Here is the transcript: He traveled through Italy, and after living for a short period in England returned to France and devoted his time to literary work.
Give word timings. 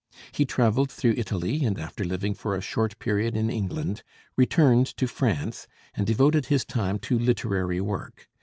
He 0.31 0.45
traveled 0.45 0.91
through 0.91 1.13
Italy, 1.15 1.63
and 1.63 1.77
after 1.79 2.03
living 2.03 2.33
for 2.33 2.55
a 2.55 2.59
short 2.61 2.97
period 2.97 3.37
in 3.37 3.51
England 3.51 4.01
returned 4.35 4.87
to 4.97 5.05
France 5.07 5.67
and 5.93 6.07
devoted 6.07 6.47
his 6.47 6.65
time 6.65 6.97
to 7.05 7.19
literary 7.19 7.79
work. 7.81 8.27